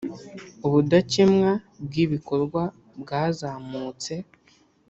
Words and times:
ubudakemwa 0.65 1.51
bw’ibikorwa 1.85 2.61
bwazamutse 3.01 4.13